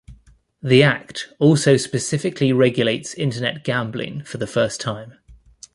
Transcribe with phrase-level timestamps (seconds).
[0.63, 5.19] The Act also specifically regulates Internet gambling for the first time.